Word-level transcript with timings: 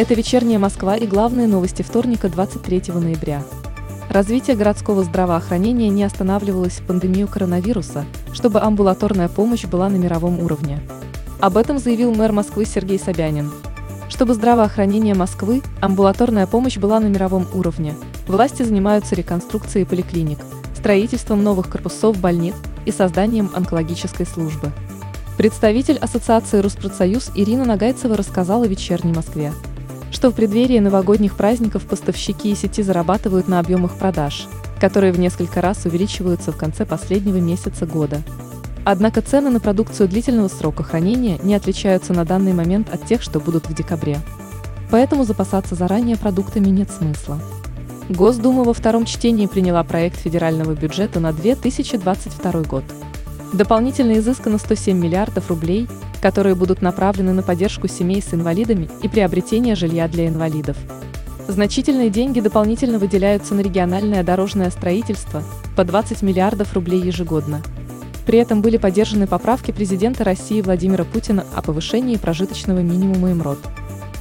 Это 0.00 0.14
вечерняя 0.14 0.58
Москва 0.58 0.96
и 0.96 1.06
главные 1.06 1.46
новости 1.46 1.82
вторника 1.82 2.30
23 2.30 2.84
ноября. 2.94 3.42
Развитие 4.08 4.56
городского 4.56 5.04
здравоохранения 5.04 5.90
не 5.90 6.04
останавливалось 6.04 6.80
в 6.80 6.86
пандемию 6.86 7.28
коронавируса, 7.28 8.06
чтобы 8.32 8.62
амбулаторная 8.62 9.28
помощь 9.28 9.66
была 9.66 9.90
на 9.90 9.96
мировом 9.96 10.40
уровне. 10.40 10.80
Об 11.38 11.58
этом 11.58 11.78
заявил 11.78 12.14
мэр 12.14 12.32
Москвы 12.32 12.64
Сергей 12.64 12.98
Собянин. 12.98 13.52
Чтобы 14.08 14.32
здравоохранение 14.32 15.14
Москвы, 15.14 15.60
амбулаторная 15.82 16.46
помощь 16.46 16.78
была 16.78 16.98
на 16.98 17.08
мировом 17.08 17.46
уровне, 17.52 17.94
власти 18.26 18.62
занимаются 18.62 19.14
реконструкцией 19.14 19.84
поликлиник, 19.84 20.38
строительством 20.78 21.44
новых 21.44 21.68
корпусов 21.68 22.18
больниц 22.18 22.54
и 22.86 22.90
созданием 22.90 23.50
онкологической 23.54 24.24
службы. 24.24 24.72
Представитель 25.36 25.98
Ассоциации 25.98 26.60
Руспродсоюз 26.60 27.32
Ирина 27.34 27.66
Нагайцева 27.66 28.16
рассказала 28.16 28.64
вечерней 28.64 29.12
Москве, 29.12 29.52
что 30.10 30.30
в 30.30 30.34
преддверии 30.34 30.78
новогодних 30.78 31.36
праздников 31.36 31.84
поставщики 31.84 32.50
и 32.50 32.54
сети 32.54 32.82
зарабатывают 32.82 33.48
на 33.48 33.60
объемах 33.60 33.96
продаж, 33.96 34.46
которые 34.80 35.12
в 35.12 35.18
несколько 35.18 35.60
раз 35.60 35.84
увеличиваются 35.84 36.52
в 36.52 36.56
конце 36.56 36.84
последнего 36.84 37.36
месяца 37.36 37.86
года. 37.86 38.22
Однако 38.84 39.20
цены 39.20 39.50
на 39.50 39.60
продукцию 39.60 40.08
длительного 40.08 40.48
срока 40.48 40.82
хранения 40.82 41.38
не 41.42 41.54
отличаются 41.54 42.12
на 42.12 42.24
данный 42.24 42.52
момент 42.52 42.92
от 42.92 43.06
тех, 43.06 43.22
что 43.22 43.38
будут 43.38 43.68
в 43.68 43.74
декабре. 43.74 44.18
Поэтому 44.90 45.24
запасаться 45.24 45.74
заранее 45.74 46.16
продуктами 46.16 46.68
нет 46.68 46.90
смысла. 46.90 47.38
Госдума 48.08 48.64
во 48.64 48.74
втором 48.74 49.04
чтении 49.04 49.46
приняла 49.46 49.84
проект 49.84 50.16
федерального 50.16 50.72
бюджета 50.72 51.20
на 51.20 51.32
2022 51.32 52.62
год. 52.62 52.84
Дополнительно 53.52 54.18
изыскано 54.18 54.58
107 54.58 54.98
миллиардов 54.98 55.48
рублей, 55.48 55.88
которые 56.20 56.54
будут 56.54 56.82
направлены 56.82 57.32
на 57.32 57.42
поддержку 57.42 57.88
семей 57.88 58.22
с 58.22 58.34
инвалидами 58.34 58.88
и 59.02 59.08
приобретение 59.08 59.74
жилья 59.74 60.08
для 60.08 60.28
инвалидов. 60.28 60.76
Значительные 61.48 62.10
деньги 62.10 62.40
дополнительно 62.40 62.98
выделяются 62.98 63.54
на 63.54 63.60
региональное 63.60 64.22
дорожное 64.22 64.70
строительство 64.70 65.42
по 65.76 65.84
20 65.84 66.22
миллиардов 66.22 66.74
рублей 66.74 67.00
ежегодно. 67.00 67.62
При 68.24 68.38
этом 68.38 68.62
были 68.62 68.76
поддержаны 68.76 69.26
поправки 69.26 69.72
президента 69.72 70.22
России 70.22 70.60
Владимира 70.60 71.04
Путина 71.04 71.44
о 71.54 71.62
повышении 71.62 72.16
прожиточного 72.16 72.78
минимума 72.78 73.34
МРОД. 73.34 73.58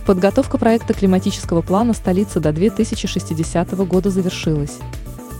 Подготовка 0.07 0.57
проекта 0.57 0.95
климатического 0.95 1.61
плана 1.61 1.93
столицы 1.93 2.39
до 2.39 2.51
2060 2.51 3.71
года 3.85 4.09
завершилась. 4.09 4.79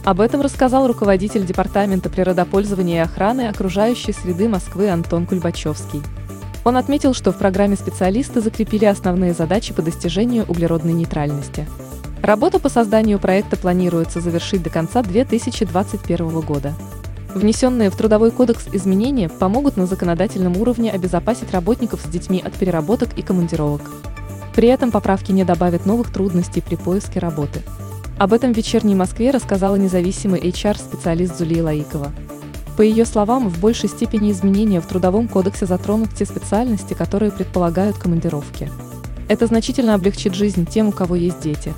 Об 0.04 0.20
этом 0.20 0.40
рассказал 0.40 0.86
руководитель 0.86 1.44
Департамента 1.44 2.08
природопользования 2.08 2.98
и 2.98 3.04
охраны 3.04 3.48
окружающей 3.48 4.12
среды 4.12 4.48
Москвы 4.48 4.88
Антон 4.88 5.26
Кульбачевский. 5.26 6.02
Он 6.64 6.76
отметил, 6.76 7.14
что 7.14 7.32
в 7.32 7.38
программе 7.38 7.76
специалисты 7.76 8.40
закрепили 8.40 8.84
основные 8.84 9.32
задачи 9.32 9.72
по 9.72 9.82
достижению 9.82 10.44
углеродной 10.46 10.92
нейтральности. 10.92 11.66
Работа 12.22 12.58
по 12.58 12.68
созданию 12.68 13.18
проекта 13.18 13.56
планируется 13.56 14.20
завершить 14.20 14.62
до 14.62 14.70
конца 14.70 15.02
2021 15.02 16.40
года. 16.40 16.74
Внесенные 17.34 17.90
в 17.90 17.96
Трудовой 17.96 18.30
кодекс 18.30 18.66
изменения 18.72 19.28
помогут 19.28 19.76
на 19.76 19.86
законодательном 19.86 20.56
уровне 20.56 20.90
обезопасить 20.90 21.52
работников 21.52 22.00
с 22.02 22.08
детьми 22.08 22.42
от 22.44 22.52
переработок 22.54 23.16
и 23.16 23.22
командировок. 23.22 23.82
При 24.54 24.68
этом 24.68 24.90
поправки 24.90 25.32
не 25.32 25.44
добавят 25.44 25.86
новых 25.86 26.12
трудностей 26.12 26.60
при 26.60 26.74
поиске 26.74 27.20
работы. 27.20 27.62
Об 28.18 28.34
этом 28.34 28.52
в 28.52 28.56
вечерней 28.56 28.94
Москве 28.94 29.30
рассказала 29.30 29.76
независимый 29.76 30.40
HR-специалист 30.40 31.38
Зулия 31.38 31.62
Лаикова. 31.62 32.12
По 32.80 32.82
ее 32.82 33.04
словам, 33.04 33.50
в 33.50 33.60
большей 33.60 33.90
степени 33.90 34.30
изменения 34.30 34.80
в 34.80 34.86
Трудовом 34.86 35.28
кодексе 35.28 35.66
затронут 35.66 36.14
те 36.14 36.24
специальности, 36.24 36.94
которые 36.94 37.30
предполагают 37.30 37.98
командировки. 37.98 38.70
Это 39.28 39.46
значительно 39.46 39.92
облегчит 39.92 40.34
жизнь 40.34 40.64
тем, 40.64 40.88
у 40.88 40.92
кого 40.92 41.14
есть 41.14 41.42
дети. 41.42 41.74